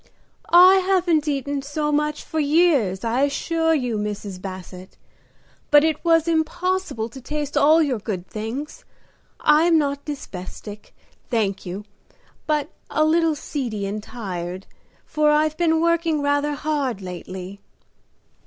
[0.49, 4.41] "I haven't eaten so much for years, I assure you, Mrs.
[4.41, 4.97] Basset;
[5.69, 8.83] but it was impossible to taste all your good things.
[9.41, 10.95] I am not dyspeptic,
[11.29, 11.85] thank you,
[12.47, 14.65] but a little seedy and tired,
[15.05, 17.59] for I've been working rather hard lately."